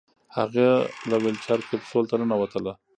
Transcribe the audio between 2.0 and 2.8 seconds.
ته ننوتله.